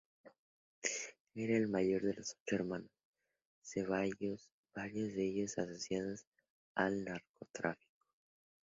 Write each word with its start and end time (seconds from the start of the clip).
Era 1.35 1.55
el 1.57 1.67
mayor 1.67 2.01
de 2.01 2.15
los 2.15 2.31
ocho 2.31 2.55
hermanos 2.55 2.89
Ceballos, 3.61 4.49
varios 4.73 5.13
de 5.13 5.27
ellos 5.27 5.59
asociados 5.59 6.25
al 6.73 7.03
narcotráfico. 7.03 8.01